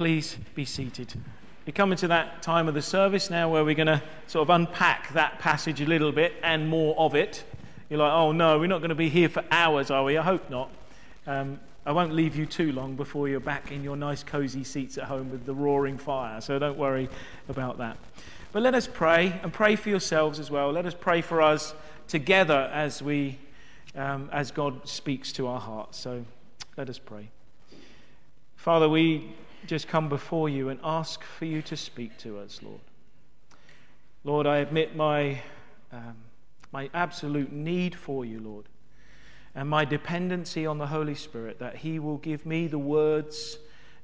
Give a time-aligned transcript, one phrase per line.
[0.00, 1.12] please be seated.
[1.66, 4.48] We're coming to that time of the service now where we're going to sort of
[4.48, 7.44] unpack that passage a little bit and more of it.
[7.90, 10.16] You're like, oh no, we're not going to be here for hours, are we?
[10.16, 10.70] I hope not.
[11.26, 14.96] Um, I won't leave you too long before you're back in your nice, cozy seats
[14.96, 17.10] at home with the roaring fire, so don't worry
[17.50, 17.98] about that.
[18.52, 20.72] But let us pray and pray for yourselves as well.
[20.72, 21.74] Let us pray for us
[22.08, 23.38] together as we,
[23.94, 25.98] um, as God speaks to our hearts.
[25.98, 26.24] So
[26.78, 27.28] let us pray.
[28.56, 29.34] Father, we
[29.66, 32.80] just come before you and ask for you to speak to us, Lord.
[34.24, 35.42] Lord, I admit my,
[35.92, 36.16] um,
[36.72, 38.66] my absolute need for you, Lord,
[39.54, 43.58] and my dependency on the Holy Spirit that He will give me the words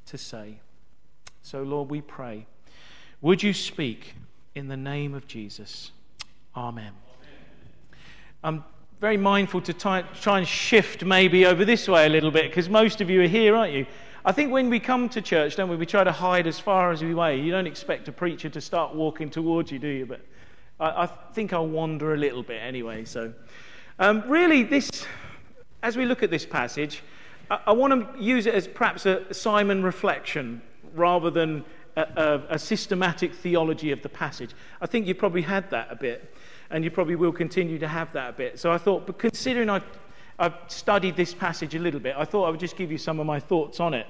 [0.06, 0.60] to say.
[1.42, 2.46] So, Lord, we pray.
[3.20, 4.14] Would you speak
[4.54, 5.92] in the name of Jesus?
[6.56, 6.92] Amen.
[8.42, 8.64] I'm
[9.00, 12.68] very mindful to try, try and shift maybe over this way a little bit because
[12.68, 13.86] most of you are here, aren't you?
[14.28, 16.90] I think when we come to church, don't we, we try to hide as far
[16.90, 17.36] as we may.
[17.38, 20.04] You don't expect a preacher to start walking towards you, do you?
[20.04, 20.20] But
[20.80, 23.04] I, I think I'll wander a little bit anyway.
[23.04, 23.32] So,
[24.00, 24.90] um, really, this,
[25.84, 27.04] as we look at this passage,
[27.52, 30.60] I, I want to use it as perhaps a Simon reflection
[30.92, 34.50] rather than a, a, a systematic theology of the passage.
[34.80, 36.34] I think you've probably had that a bit,
[36.70, 38.58] and you probably will continue to have that a bit.
[38.58, 39.84] So I thought, but considering I've
[40.38, 42.14] I've studied this passage a little bit.
[42.16, 44.06] I thought I would just give you some of my thoughts on it.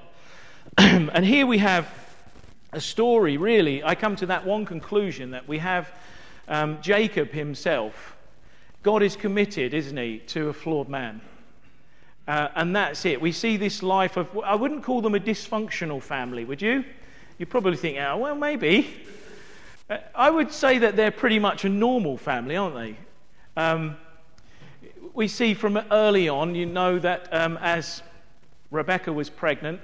[0.79, 1.93] and here we have
[2.73, 3.83] a story, really.
[3.83, 5.93] I come to that one conclusion that we have
[6.49, 8.17] um, Jacob himself.
[8.83, 11.21] God is committed, isn't he, to a flawed man.
[12.29, 13.21] Uh, and that's it.
[13.21, 16.85] We see this life of, I wouldn't call them a dysfunctional family, would you?
[17.39, 18.95] You probably think, oh, well, maybe.
[19.89, 22.97] Uh, I would say that they're pretty much a normal family, aren't they?
[23.57, 23.97] Um,
[25.15, 28.03] we see from early on, you know that um, as
[28.71, 29.81] Rebecca was pregnant,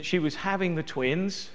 [0.00, 1.50] she was having the twins.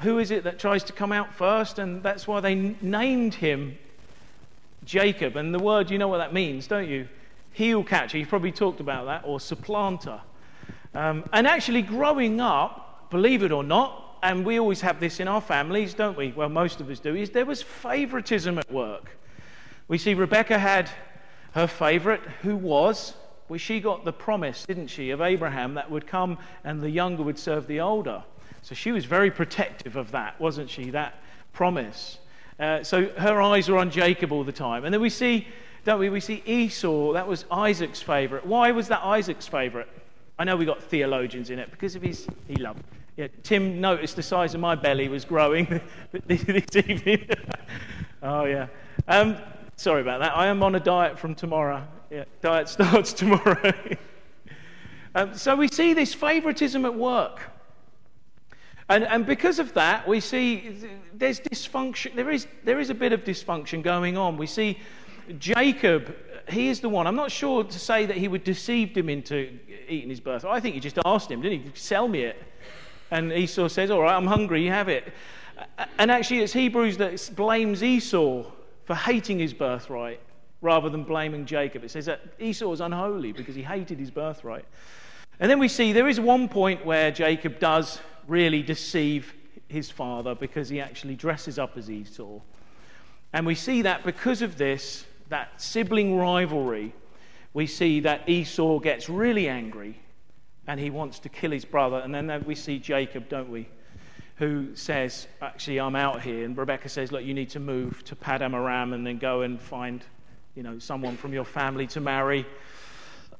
[0.00, 1.78] Who is it that tries to come out first?
[1.78, 3.76] And that's why they named him
[4.84, 5.36] Jacob.
[5.36, 7.08] And the word, you know what that means, don't you?
[7.52, 8.18] Heel catcher.
[8.18, 10.20] You've probably talked about that, or supplanter.
[10.94, 15.28] Um, and actually, growing up, believe it or not, and we always have this in
[15.28, 16.32] our families, don't we?
[16.32, 19.10] Well, most of us do, is there was favoritism at work.
[19.88, 20.90] We see Rebecca had
[21.52, 23.14] her favorite, who was,
[23.48, 27.22] well, she got the promise, didn't she, of Abraham that would come and the younger
[27.22, 28.22] would serve the older.
[28.62, 30.90] So she was very protective of that, wasn't she?
[30.90, 31.14] That
[31.52, 32.18] promise.
[32.58, 34.84] Uh, so her eyes were on Jacob all the time.
[34.84, 35.46] And then we see,
[35.84, 36.08] don't we?
[36.08, 38.44] We see Esau, that was Isaac's favorite.
[38.44, 39.88] Why was that Isaac's favorite?
[40.38, 42.82] I know we got theologians in it because of his, he loved.
[43.16, 45.80] Yeah, Tim noticed the size of my belly was growing
[46.26, 47.28] this evening.
[48.22, 48.68] oh, yeah.
[49.08, 49.36] Um,
[49.78, 50.36] Sorry about that.
[50.36, 51.86] I am on a diet from tomorrow.
[52.10, 53.74] Yeah, diet starts tomorrow.
[55.14, 57.40] um, so we see this favoritism at work.
[58.88, 62.14] And, and because of that, we see there's dysfunction.
[62.14, 64.38] There is, there is a bit of dysfunction going on.
[64.38, 64.78] We see
[65.38, 66.16] Jacob,
[66.48, 67.06] he is the one.
[67.06, 70.54] I'm not sure to say that he would deceived him into eating his birthright.
[70.54, 71.70] I think he just asked him, didn't he?
[71.74, 72.42] Sell me it.
[73.10, 75.12] And Esau says, All right, I'm hungry, you have it.
[75.98, 78.44] And actually, it's Hebrews that blames Esau
[78.84, 80.20] for hating his birthright
[80.60, 81.84] rather than blaming Jacob.
[81.84, 84.64] It says that Esau was unholy because he hated his birthright.
[85.40, 89.34] And then we see there is one point where Jacob does really deceive
[89.68, 92.40] his father because he actually dresses up as Esau.
[93.32, 96.92] And we see that because of this, that sibling rivalry,
[97.52, 100.00] we see that Esau gets really angry
[100.66, 101.98] and he wants to kill his brother.
[101.98, 103.68] And then we see Jacob, don't we?
[104.38, 106.44] who says, Actually, I'm out here.
[106.44, 109.60] And Rebecca says, Look, you need to move to Paddan Aram and then go and
[109.60, 110.04] find
[110.58, 112.44] you know, someone from your family to marry.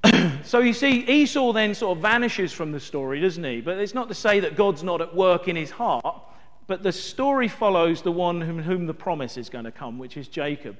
[0.44, 3.60] so you see, Esau then sort of vanishes from the story, doesn't he?
[3.60, 6.14] But it's not to say that God's not at work in his heart,
[6.68, 10.16] but the story follows the one whom, whom the promise is going to come, which
[10.16, 10.76] is Jacob.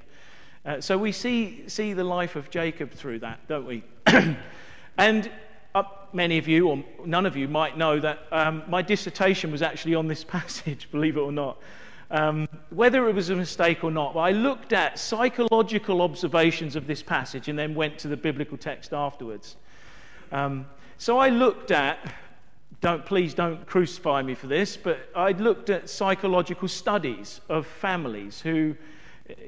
[0.65, 3.83] Uh, so we see, see the life of Jacob through that, don't we?
[4.97, 5.29] and
[5.75, 5.83] uh,
[6.13, 9.93] many of you, or none of you, might know that um, my dissertation was actually
[9.93, 11.57] on this passage, believe it or not.
[12.11, 17.03] Um, whether it was a mistake or not, I looked at psychological observations of this
[17.03, 19.57] passage and then went to the biblical text afterwards.
[20.31, 20.65] Um,
[20.97, 22.13] so I looked at,
[22.81, 28.41] don't, please don't crucify me for this, but I looked at psychological studies of families
[28.41, 28.75] who,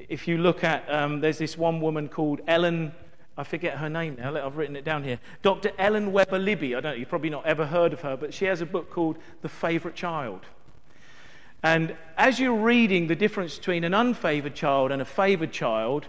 [0.08, 2.92] if you look at, um, there's this one woman called Ellen
[3.36, 4.44] I forget her name now.
[4.44, 5.18] I've written it down here.
[5.40, 5.72] Dr.
[5.78, 6.74] Ellen Weber Libby.
[6.74, 8.90] I don't know, you've probably not ever heard of her, but she has a book
[8.90, 10.44] called The Favorite Child.
[11.62, 16.06] And as you're reading the difference between an unfavored child and a favored child,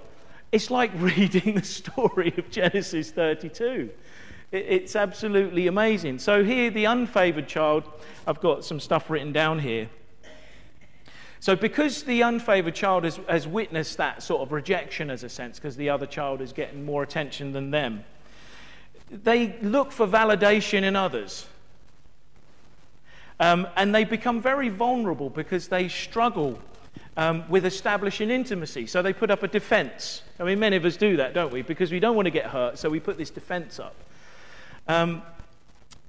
[0.51, 3.89] it's like reading the story of Genesis 32.
[4.51, 6.19] It's absolutely amazing.
[6.19, 7.83] So, here, the unfavored child,
[8.27, 9.89] I've got some stuff written down here.
[11.39, 15.57] So, because the unfavored child has, has witnessed that sort of rejection, as a sense,
[15.57, 18.05] because the other child is getting more attention than them,
[19.09, 21.47] they look for validation in others.
[23.39, 26.59] Um, and they become very vulnerable because they struggle
[27.17, 28.87] um, with establishing intimacy.
[28.87, 30.21] So they put up a defense.
[30.39, 31.61] I mean, many of us do that, don't we?
[31.61, 33.95] Because we don't want to get hurt, so we put this defense up.
[34.87, 35.23] Um,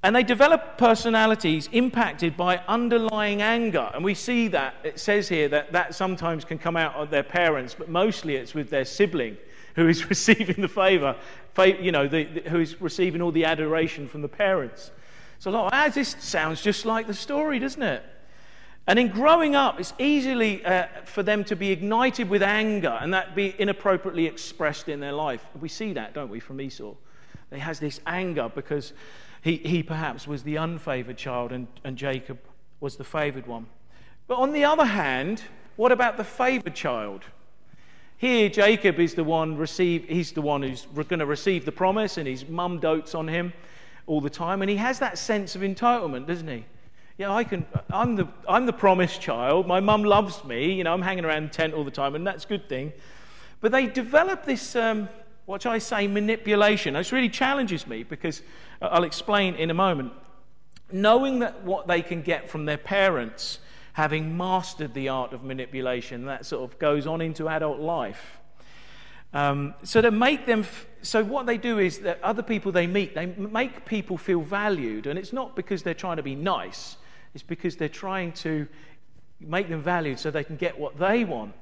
[0.03, 3.91] and they develop personalities impacted by underlying anger.
[3.95, 4.75] And we see that.
[4.85, 8.55] It says here that that sometimes can come out of their parents, but mostly it's
[8.55, 9.39] with their sibling
[9.77, 11.17] who is receiving the favor,
[11.59, 14.91] you know, the, the, who is receiving all the adoration from the parents.
[15.45, 18.03] So, like, this sounds just like the story, doesn't it?
[18.87, 23.13] And in growing up, it's easily uh, for them to be ignited with anger and
[23.13, 25.45] that be inappropriately expressed in their life.
[25.61, 26.95] We see that, don't we, from Esau?
[27.53, 28.95] He has this anger because
[29.43, 32.39] he, he perhaps was the unfavored child and, and Jacob
[32.81, 33.67] was the favored one.
[34.27, 35.43] But on the other hand,
[35.77, 37.23] what about the favored child?
[38.17, 42.17] Here, Jacob is the one receive, he's the one who's going to receive the promise,
[42.17, 43.53] and his mum dotes on him
[44.07, 46.65] all the time, and he has that sense of entitlement, doesn't he?
[47.17, 47.65] Yeah, I can.
[47.91, 49.67] I'm the I'm the promised child.
[49.67, 50.73] My mum loves me.
[50.73, 52.93] You know, I'm hanging around the tent all the time, and that's a good thing.
[53.61, 55.09] But they develop this, um,
[55.47, 56.95] what I say, manipulation.
[56.95, 58.43] This really challenges me because
[58.83, 60.13] uh, I'll explain in a moment.
[60.93, 63.61] Knowing that what they can get from their parents,
[63.95, 68.39] having mastered the art of manipulation, that sort of goes on into adult life.
[69.33, 70.67] Um, so to make them,
[71.05, 75.07] so what they do is that other people they meet, they make people feel valued,
[75.07, 76.97] and it's not because they're trying to be nice.
[77.35, 78.67] It's because they're trying to
[79.41, 81.55] make them valued so they can get what they want.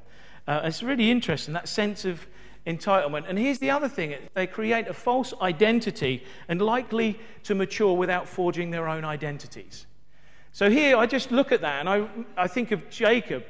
[0.46, 2.26] Uh, it's really interesting, that sense of
[2.66, 3.28] entitlement.
[3.28, 8.28] And here's the other thing they create a false identity and likely to mature without
[8.28, 9.86] forging their own identities.
[10.52, 12.06] So here, I just look at that and I,
[12.36, 13.44] I think of Jacob.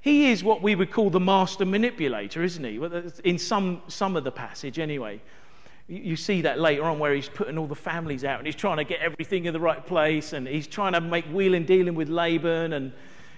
[0.00, 2.80] He is what we would call the master manipulator, isn't he?
[3.24, 5.20] In some, some of the passage, anyway.
[5.88, 8.78] You see that later on where he's putting all the families out and he's trying
[8.78, 12.08] to get everything in the right place and he's trying to make wheeling dealing with
[12.08, 12.92] Laban and,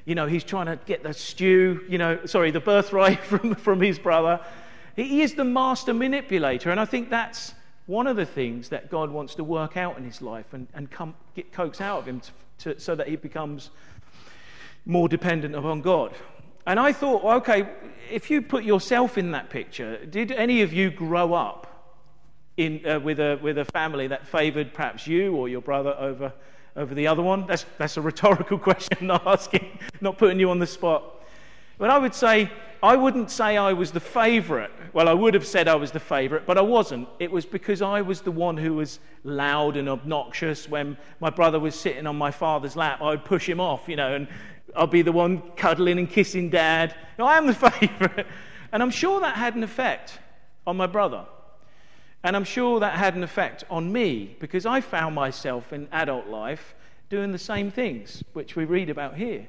[0.06, 3.82] you know, he's trying to get the stew, you know, sorry, the birthright from, from
[3.82, 4.40] his brother.
[4.96, 6.70] He is the master manipulator.
[6.70, 7.52] And I think that's
[7.84, 10.90] one of the things that God wants to work out in his life and, and
[10.90, 12.32] come, get coax out of him to,
[12.74, 13.70] to, so that he becomes
[14.86, 16.14] more dependent upon God.
[16.66, 17.68] And I thought, okay,
[18.10, 21.77] if you put yourself in that picture, did any of you grow up
[22.58, 26.32] in, uh, with, a, with a family that favored perhaps you or your brother over,
[26.76, 27.46] over the other one?
[27.46, 31.14] That's, that's a rhetorical question, not asking, not putting you on the spot.
[31.78, 32.50] But I would say,
[32.82, 34.72] I wouldn't say I was the favorite.
[34.92, 37.08] Well, I would have said I was the favorite, but I wasn't.
[37.20, 40.68] It was because I was the one who was loud and obnoxious.
[40.68, 43.94] When my brother was sitting on my father's lap, I would push him off, you
[43.94, 44.26] know, and
[44.76, 46.96] I'd be the one cuddling and kissing dad.
[47.18, 48.26] Know, I am the favorite.
[48.72, 50.18] And I'm sure that had an effect
[50.66, 51.24] on my brother.
[52.24, 56.26] And I'm sure that had an effect on me because I found myself in adult
[56.26, 56.74] life
[57.08, 59.46] doing the same things, which we read about here.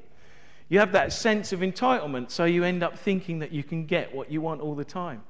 [0.68, 4.14] You have that sense of entitlement, so you end up thinking that you can get
[4.14, 5.22] what you want all the time.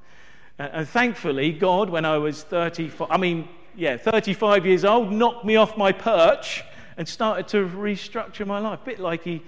[0.59, 5.57] And thankfully, God, when I was 35, I mean, yeah, 35 years old, knocked me
[5.57, 6.63] off my perch
[6.99, 9.43] and started to restructure my life, a bit like he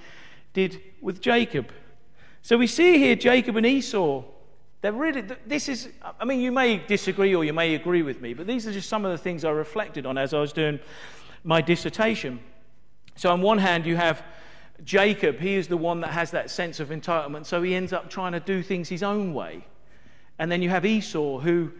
[0.54, 1.70] did with Jacob.
[2.40, 4.24] So we see here Jacob and Esau
[4.82, 5.88] they're really, this is,
[6.20, 8.88] I mean, you may disagree or you may agree with me, but these are just
[8.88, 10.80] some of the things I reflected on as I was doing
[11.44, 12.40] my dissertation.
[13.14, 14.24] So, on one hand, you have
[14.84, 18.10] Jacob, he is the one that has that sense of entitlement, so he ends up
[18.10, 19.64] trying to do things his own way.
[20.40, 21.70] And then you have Esau, who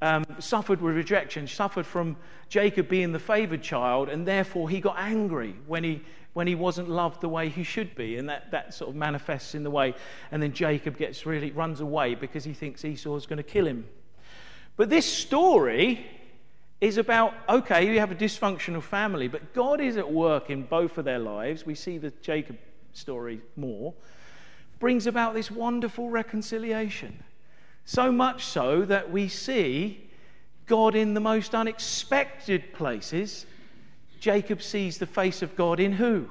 [0.00, 2.16] um, suffered with rejection, suffered from
[2.48, 6.02] Jacob being the favored child, and therefore he got angry when he
[6.32, 8.16] when he wasn't loved the way he should be.
[8.16, 9.94] And that, that sort of manifests in the way.
[10.30, 13.66] And then Jacob gets really, runs away because he thinks Esau is going to kill
[13.66, 13.86] him.
[14.76, 16.06] But this story
[16.80, 20.98] is about okay, you have a dysfunctional family, but God is at work in both
[20.98, 21.64] of their lives.
[21.64, 22.58] We see the Jacob
[22.92, 23.94] story more,
[24.80, 27.22] brings about this wonderful reconciliation.
[27.84, 30.10] So much so that we see
[30.66, 33.46] God in the most unexpected places
[34.22, 36.28] Jacob sees the face of God in who?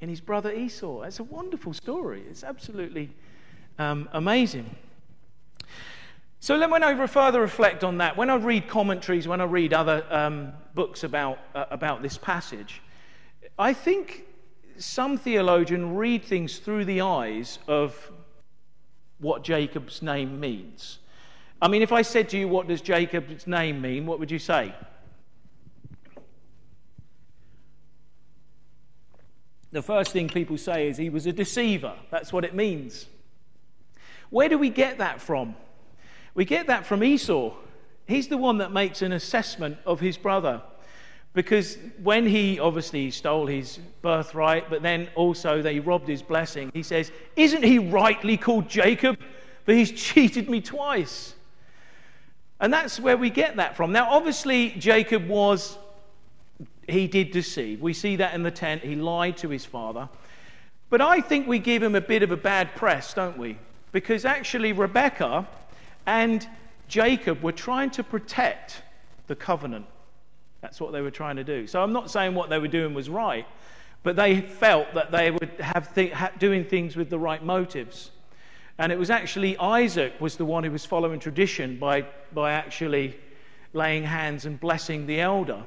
[0.00, 1.02] In his brother Esau.
[1.02, 2.22] It's a wonderful story.
[2.30, 3.10] It's absolutely
[3.80, 4.72] um, amazing.
[6.38, 10.06] So when I further reflect on that, when I read commentaries, when I read other
[10.08, 12.80] um, books about, uh, about this passage,
[13.58, 14.24] I think
[14.78, 18.12] some theologians read things through the eyes of
[19.18, 21.00] what Jacob's name means.
[21.60, 24.38] I mean, if I said to you, what does Jacob's name mean, what would you
[24.38, 24.72] say?
[29.72, 31.94] The first thing people say is he was a deceiver.
[32.10, 33.06] That's what it means.
[34.30, 35.54] Where do we get that from?
[36.34, 37.52] We get that from Esau.
[38.06, 40.62] He's the one that makes an assessment of his brother.
[41.32, 46.82] Because when he obviously stole his birthright, but then also they robbed his blessing, he
[46.82, 49.18] says, Isn't he rightly called Jacob?
[49.64, 51.34] For he's cheated me twice.
[52.60, 53.92] And that's where we get that from.
[53.92, 55.78] Now, obviously, Jacob was,
[56.90, 57.80] he did deceive.
[57.80, 58.82] We see that in the tent.
[58.82, 60.08] He lied to his father.
[60.88, 63.58] But I think we give him a bit of a bad press, don't we?
[63.92, 65.46] Because actually, Rebecca
[66.06, 66.46] and
[66.88, 68.82] Jacob were trying to protect
[69.28, 69.86] the covenant.
[70.60, 71.66] That's what they were trying to do.
[71.66, 73.46] So I'm not saying what they were doing was right,
[74.02, 78.10] but they felt that they have th- doing things with the right motives.
[78.78, 83.18] And it was actually Isaac was the one who was following tradition by, by actually
[83.72, 85.64] laying hands and blessing the elder.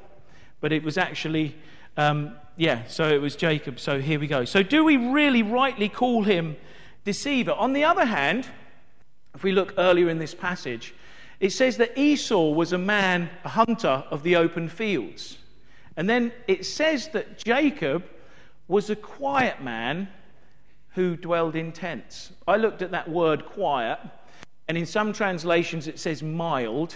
[0.60, 1.54] But it was actually,
[1.96, 3.78] um, yeah, so it was Jacob.
[3.80, 4.44] So here we go.
[4.44, 6.56] So do we really rightly call him
[7.04, 7.52] deceiver?
[7.52, 8.48] On the other hand,
[9.34, 10.94] if we look earlier in this passage,
[11.40, 15.38] it says that Esau was a man, a hunter of the open fields.
[15.96, 18.04] And then it says that Jacob
[18.68, 20.08] was a quiet man
[20.90, 22.32] who dwelled in tents.
[22.46, 23.98] I looked at that word quiet,
[24.68, 26.94] and in some translations it says mild.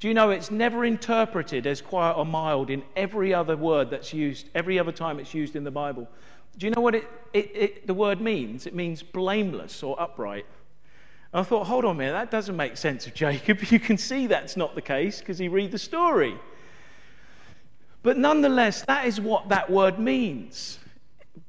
[0.00, 4.14] Do you know it's never interpreted as quiet or mild in every other word that's
[4.14, 6.08] used, every other time it's used in the Bible?
[6.56, 8.66] Do you know what it, it, it, the word means?
[8.66, 10.46] It means blameless or upright.
[11.32, 13.60] And I thought, hold on a minute, that doesn't make sense of Jacob.
[13.70, 16.34] You can see that's not the case because you read the story.
[18.02, 20.78] But nonetheless, that is what that word means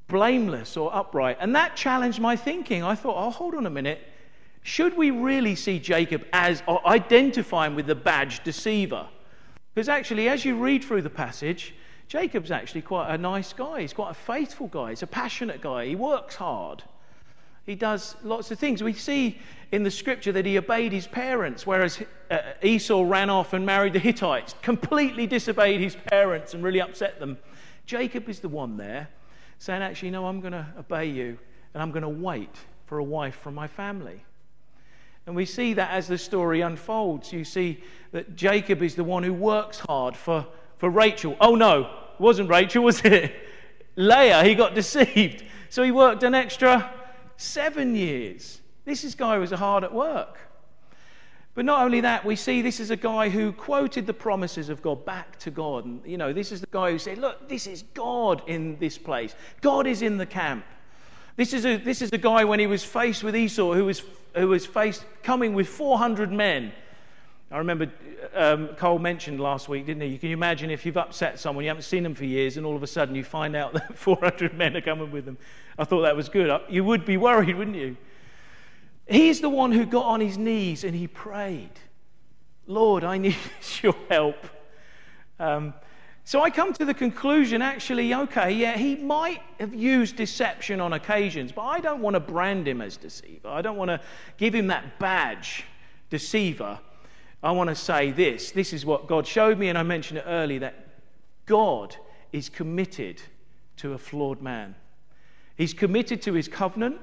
[0.10, 1.38] blameless or upright.
[1.40, 2.84] And that challenged my thinking.
[2.84, 4.06] I thought, oh, hold on a minute.
[4.64, 9.08] Should we really see Jacob as or with the badge deceiver?
[9.74, 11.74] Because actually, as you read through the passage,
[12.08, 13.82] Jacob's actually quite a nice guy.
[13.82, 14.90] He's quite a faithful guy.
[14.90, 15.86] He's a passionate guy.
[15.86, 16.84] He works hard.
[17.66, 18.84] He does lots of things.
[18.84, 19.40] We see
[19.72, 23.94] in the scripture that he obeyed his parents, whereas uh, Esau ran off and married
[23.94, 27.38] the Hittites, completely disobeyed his parents and really upset them.
[27.86, 29.08] Jacob is the one there
[29.60, 31.38] saying, Actually, no, I'm going to obey you
[31.74, 32.56] and I'm going to wait
[32.88, 34.22] for a wife from my family.
[35.26, 37.32] And we see that as the story unfolds.
[37.32, 40.46] You see that Jacob is the one who works hard for,
[40.78, 41.38] for Rachel.
[41.40, 43.34] Oh, no, it wasn't Rachel, was it?
[43.96, 45.44] Leah, he got deceived.
[45.70, 46.92] So he worked an extra
[47.42, 48.62] Seven years.
[48.86, 50.38] This is guy was hard at work.
[51.56, 54.84] But not only that, we see this is a guy who quoted the promises of
[54.84, 55.86] God back to God.
[55.86, 59.00] And, you know, this is the guy who said, Look, this is God in this
[59.00, 59.34] place.
[59.62, 60.64] God is in the camp.
[61.36, 64.04] This is a, this is a guy when he was faced with Esau, who was,
[64.36, 66.72] who was faced coming with 400 men.
[67.52, 67.92] I remember
[68.34, 70.10] um, Cole mentioned last week, didn't he?
[70.10, 72.76] You Can imagine if you've upset someone, you haven't seen them for years, and all
[72.76, 75.38] of a sudden you find out that 400 men are coming with them?
[75.78, 76.62] I thought that was good.
[76.70, 77.98] You would be worried, wouldn't you?
[79.08, 81.72] He's the one who got on his knees and he prayed,
[82.68, 83.36] Lord, I need
[83.82, 84.38] your help.
[85.40, 85.74] Um,
[86.24, 90.94] so I come to the conclusion actually, okay, yeah, he might have used deception on
[90.94, 93.48] occasions, but I don't want to brand him as deceiver.
[93.48, 94.00] I don't want to
[94.38, 95.64] give him that badge,
[96.10, 96.80] deceiver.
[97.44, 98.52] I want to say this.
[98.52, 100.88] This is what God showed me, and I mentioned it earlier that
[101.48, 101.96] God
[102.32, 103.22] is committed
[103.78, 104.76] to a flawed man.
[105.58, 106.98] He's committed to his covenant,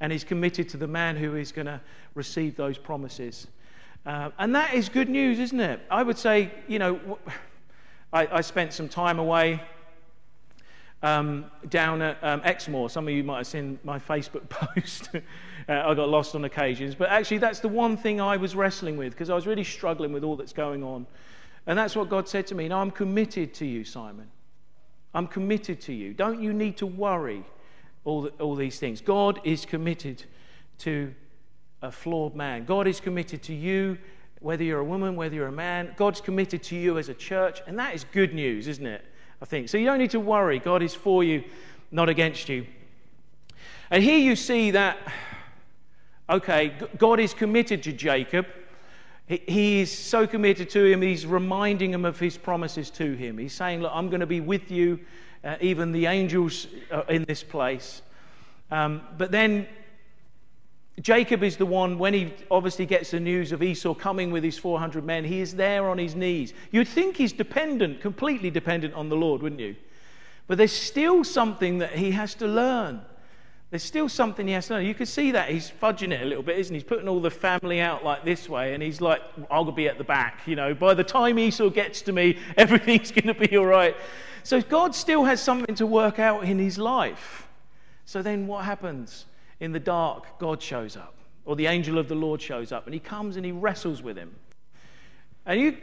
[0.00, 1.80] and he's committed to the man who is going to
[2.14, 3.46] receive those promises.
[4.04, 5.80] Uh, and that is good news, isn't it?
[5.90, 7.18] I would say, you know,
[8.12, 9.60] I, I spent some time away
[11.02, 12.90] um, down at um, Exmoor.
[12.90, 15.10] Some of you might have seen my Facebook post.
[15.14, 15.20] uh,
[15.68, 16.94] I got lost on occasions.
[16.94, 20.12] But actually, that's the one thing I was wrestling with because I was really struggling
[20.12, 21.06] with all that's going on.
[21.66, 22.68] And that's what God said to me.
[22.68, 24.28] No, I'm committed to you, Simon.
[25.14, 26.14] I'm committed to you.
[26.14, 27.44] Don't you need to worry
[28.04, 29.00] all, the, all these things?
[29.00, 30.24] God is committed
[30.78, 31.14] to
[31.82, 32.64] a flawed man.
[32.64, 33.98] God is committed to you,
[34.40, 35.94] whether you're a woman, whether you're a man.
[35.96, 37.60] God's committed to you as a church.
[37.66, 39.04] And that is good news, isn't it?
[39.40, 39.68] I think.
[39.68, 40.58] So you don't need to worry.
[40.58, 41.44] God is for you,
[41.90, 42.66] not against you.
[43.90, 44.98] And here you see that,
[46.28, 48.46] okay, God is committed to Jacob.
[49.26, 53.36] He is so committed to him, he's reminding him of his promises to him.
[53.36, 54.98] He's saying, Look, I'm going to be with you,
[55.44, 56.66] uh, even the angels
[57.10, 58.00] in this place.
[58.70, 59.66] Um, but then
[61.00, 64.58] Jacob is the one, when he obviously gets the news of Esau coming with his
[64.58, 66.54] 400 men, he is there on his knees.
[66.72, 69.76] You'd think he's dependent, completely dependent on the Lord, wouldn't you?
[70.48, 73.00] But there's still something that he has to learn.
[73.70, 74.86] There's still something he has to learn.
[74.86, 76.80] You can see that he's fudging it a little bit, isn't he?
[76.80, 79.98] He's putting all the family out like this way, and he's like, I'll be at
[79.98, 80.40] the back.
[80.46, 83.94] You know, by the time Esau gets to me, everything's going to be all right.
[84.42, 87.46] So God still has something to work out in his life.
[88.06, 89.26] So then what happens?
[89.60, 92.94] In the dark, God shows up, or the angel of the Lord shows up, and
[92.94, 94.34] he comes and he wrestles with him.
[95.46, 95.76] And you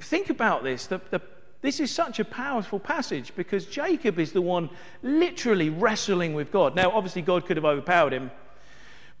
[0.00, 0.86] think about this.
[0.86, 1.20] The, the,
[1.60, 4.70] this is such a powerful passage because Jacob is the one
[5.02, 6.76] literally wrestling with God.
[6.76, 8.30] Now, obviously, God could have overpowered him,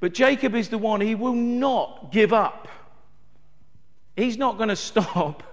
[0.00, 2.68] but Jacob is the one, he will not give up.
[4.16, 5.42] He's not going to stop.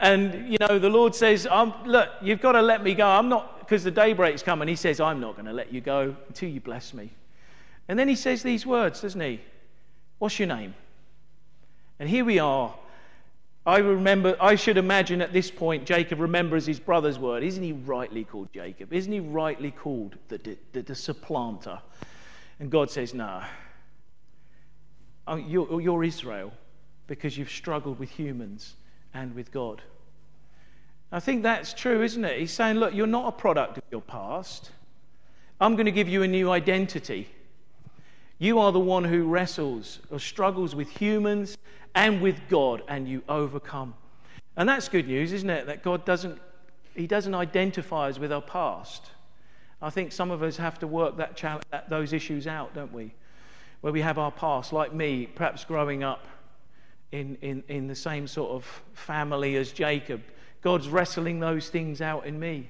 [0.00, 1.46] And, you know, the Lord says,
[1.84, 3.06] Look, you've got to let me go.
[3.06, 4.66] I'm not, because the daybreak's coming.
[4.66, 7.12] He says, I'm not going to let you go until you bless me.
[7.88, 9.40] And then he says these words, doesn't he?
[10.18, 10.74] What's your name?
[11.98, 12.74] And here we are
[13.66, 17.42] I remember, I should imagine at this point, Jacob remembers his brother's word.
[17.42, 18.92] Isn't he rightly called Jacob?
[18.92, 21.80] Isn't he rightly called the, the, the supplanter?
[22.60, 23.42] And God says, No.
[25.26, 26.52] Oh, you're, you're Israel
[27.08, 28.76] because you've struggled with humans
[29.12, 29.82] and with God.
[31.10, 32.38] I think that's true, isn't it?
[32.38, 34.70] He's saying, Look, you're not a product of your past.
[35.60, 37.28] I'm going to give you a new identity.
[38.38, 41.56] You are the one who wrestles or struggles with humans
[41.94, 43.94] and with God, and you overcome.
[44.56, 45.66] And that's good news, isn't it?
[45.66, 46.38] That God doesn't,
[46.94, 49.10] He doesn't identify us with our past.
[49.80, 51.36] I think some of us have to work that,
[51.70, 53.12] that those issues out, don't we?
[53.80, 56.26] Where we have our past, like me, perhaps growing up
[57.12, 58.64] in, in, in the same sort of
[58.94, 60.22] family as Jacob.
[60.60, 62.68] God's wrestling those things out in me.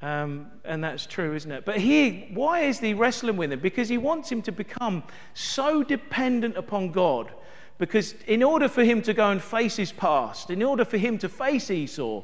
[0.00, 1.64] Um, and that's true, isn't it?
[1.64, 3.58] But here, why is he wrestling with him?
[3.58, 5.02] Because he wants him to become
[5.34, 7.32] so dependent upon God.
[7.78, 11.18] Because in order for him to go and face his past, in order for him
[11.18, 12.22] to face Esau,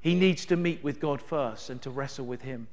[0.00, 2.66] he needs to meet with God first and to wrestle with him.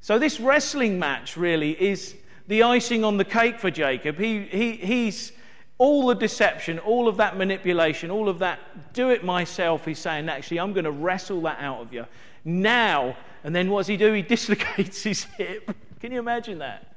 [0.00, 2.14] So, this wrestling match really is
[2.46, 4.16] the icing on the cake for Jacob.
[4.16, 5.32] He, he, he's
[5.78, 9.84] all the deception, all of that manipulation, all of that do it myself.
[9.84, 12.06] He's saying, actually, I'm going to wrestle that out of you
[12.44, 14.12] now and then what does he do?
[14.12, 15.70] He dislocates his hip.
[16.00, 16.94] Can you imagine that?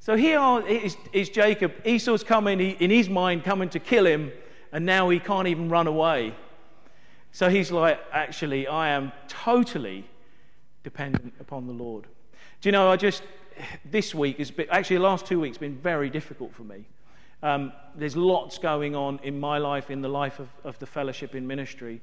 [0.00, 1.72] So here is, is Jacob.
[1.84, 4.32] Esau's coming, he, in his mind, coming to kill him,
[4.72, 6.34] and now he can't even run away.
[7.30, 10.04] So he's like, actually, I am totally
[10.82, 12.06] dependent upon the Lord.
[12.60, 13.22] Do you know, I just,
[13.84, 16.84] this week has been, actually, the last two weeks been very difficult for me.
[17.42, 21.34] Um, there's lots going on in my life, in the life of, of the fellowship
[21.34, 22.00] in ministry.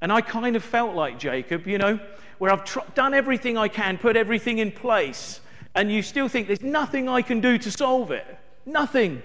[0.00, 2.00] And I kind of felt like Jacob, you know,
[2.38, 5.40] where I've tr- done everything I can, put everything in place,
[5.74, 8.26] and you still think there's nothing I can do to solve it.
[8.64, 9.22] Nothing.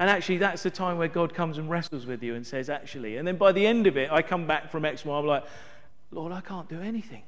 [0.00, 3.16] And actually, that's the time where God comes and wrestles with you and says, actually.
[3.16, 5.44] And then by the end of it, I come back from X, I'm like,
[6.10, 7.22] Lord, I can't do anything.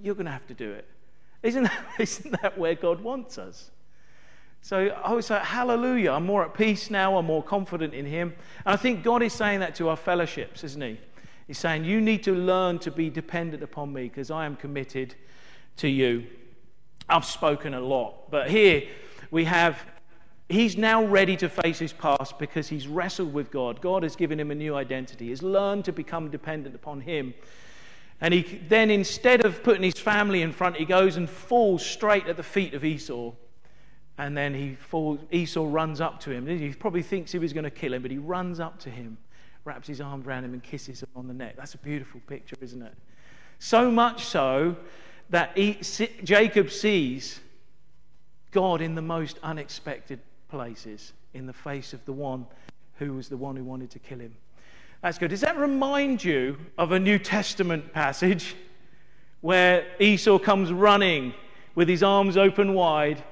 [0.00, 0.86] You're going to have to do it.
[1.42, 3.70] Isn't that, isn't that where God wants us?
[4.62, 6.12] So I was like, hallelujah.
[6.12, 7.18] I'm more at peace now.
[7.18, 8.34] I'm more confident in Him.
[8.64, 10.98] And I think God is saying that to our fellowships, isn't He?
[11.46, 15.14] He's saying, You need to learn to be dependent upon me because I am committed
[15.78, 16.26] to you.
[17.08, 18.82] I've spoken a lot, but here
[19.30, 19.84] we have,
[20.48, 23.80] he's now ready to face his past because he's wrestled with God.
[23.80, 27.34] God has given him a new identity, he's learned to become dependent upon him.
[28.20, 32.26] And he then, instead of putting his family in front, he goes and falls straight
[32.26, 33.32] at the feet of Esau.
[34.18, 36.46] And then he falls, Esau runs up to him.
[36.46, 39.18] He probably thinks he was going to kill him, but he runs up to him,
[39.66, 41.56] wraps his arms around him, and kisses him on the neck.
[41.56, 42.94] That's a beautiful picture, isn't it?
[43.58, 44.76] So much so
[45.30, 45.78] that he,
[46.24, 47.40] Jacob sees
[48.52, 52.46] God in the most unexpected places in the face of the one
[52.98, 54.34] who was the one who wanted to kill him.
[55.02, 55.30] That's good.
[55.30, 58.54] Does that remind you of a New Testament passage
[59.40, 61.34] where Esau comes running
[61.74, 63.22] with his arms open wide?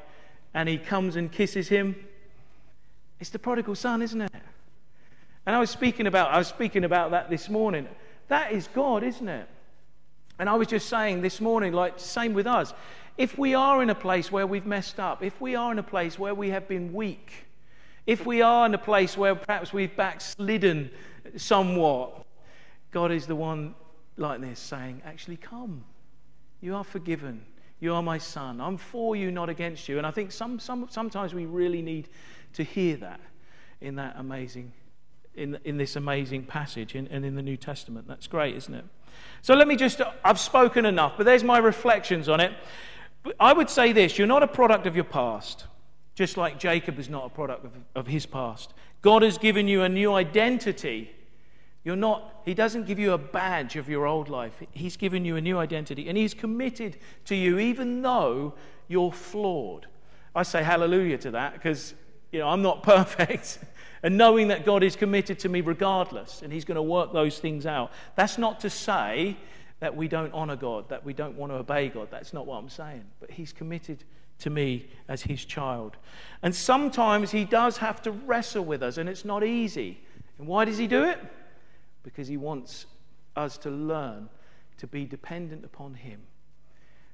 [0.55, 1.97] and he comes and kisses him.
[3.21, 4.33] It's the prodigal son, isn't it?
[5.47, 7.87] And I was speaking about I was speaking about that this morning.
[8.29, 9.49] That is God, isn't it?
[10.39, 12.73] And I was just saying this morning, like same with us.
[13.17, 15.85] If we are in a place where we've messed up, if we are in a
[15.85, 17.47] place where we have been weak,
[18.07, 20.91] if we are in a place where perhaps we've backslidden
[21.37, 22.25] somewhat,
[22.91, 23.75] God is the one
[24.17, 25.85] like this saying, actually, come.
[26.61, 27.45] You are forgiven.
[27.81, 28.61] You are my son.
[28.61, 29.99] I'm for you, not against you.
[29.99, 32.09] And I think some, some, sometimes we really need
[32.55, 33.21] to hear that
[33.81, 34.73] in that amazing,
[35.37, 38.07] in, in this amazing passage and in, the New Testament.
[38.07, 38.85] That's great, isn't it?
[39.43, 42.53] So let me just, I've spoken enough, but there's my reflections on it.
[43.41, 45.67] I would say this you're not a product of your past,
[46.15, 48.75] just like Jacob is not a product of, of his past.
[49.03, 51.11] God has given you a new identity
[51.85, 54.55] you're not, he doesn't give you a badge of your old life.
[54.73, 58.55] He's given you a new identity and he's committed to you even though
[58.89, 59.87] you're flawed.
[60.35, 61.95] I say hallelujah to that because,
[62.33, 63.59] you know, I'm not perfect.
[64.05, 67.41] And knowing that God is committed to me regardless and he's going to work those
[67.41, 67.91] things out.
[68.15, 69.37] That's not to say
[69.81, 72.09] that we don't honor God, that we don't want to obey God.
[72.11, 73.05] That's not what I'm saying.
[73.21, 74.05] But He's committed
[74.39, 75.97] to me as His child.
[76.43, 80.01] And sometimes He does have to wrestle with us, and it's not easy.
[80.39, 81.19] And why does He do it?
[82.03, 82.87] Because He wants
[83.37, 84.29] us to learn
[84.79, 86.21] to be dependent upon Him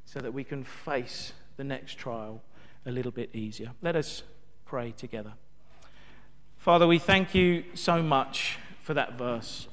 [0.04, 2.42] so that we can face the next trial
[2.86, 3.72] a little bit easier.
[3.82, 4.22] Let us
[4.64, 5.32] pray together.
[6.60, 9.66] Father, we thank you so much for that verse.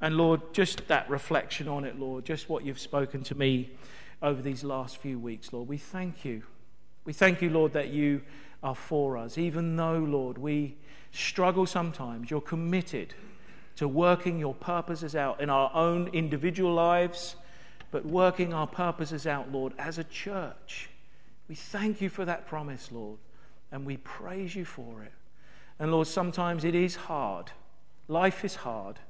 [0.00, 3.70] And Lord, just that reflection on it, Lord, just what you've spoken to me
[4.20, 6.42] over these last few weeks, Lord, we thank you.
[7.04, 8.22] We thank you, Lord, that you
[8.64, 9.38] are for us.
[9.38, 10.74] Even though, Lord, we
[11.12, 13.14] struggle sometimes, you're committed
[13.76, 17.36] to working your purposes out in our own individual lives,
[17.92, 20.90] but working our purposes out, Lord, as a church.
[21.48, 23.18] We thank you for that promise, Lord,
[23.70, 25.12] and we praise you for it.
[25.80, 27.50] And Lord, sometimes it is hard.
[28.06, 29.00] Life is hard.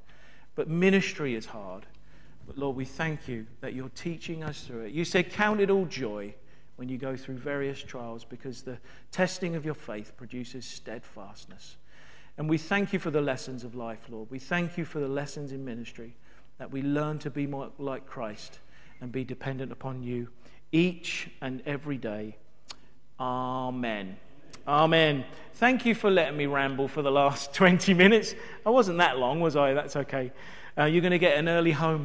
[0.54, 1.84] But ministry is hard.
[2.46, 4.92] But Lord, we thank you that you're teaching us through it.
[4.92, 6.34] You said, Count it all joy
[6.76, 8.78] when you go through various trials because the
[9.10, 11.76] testing of your faith produces steadfastness.
[12.38, 14.30] And we thank you for the lessons of life, Lord.
[14.30, 16.14] We thank you for the lessons in ministry
[16.58, 18.60] that we learn to be more like Christ
[19.00, 20.28] and be dependent upon you
[20.72, 22.36] each and every day.
[23.18, 24.16] Amen.
[24.66, 25.24] Amen.
[25.54, 28.34] Thank you for letting me ramble for the last 20 minutes.
[28.64, 29.72] I wasn't that long, was I?
[29.74, 30.32] That's okay.
[30.78, 31.98] Uh, you're going to get an early home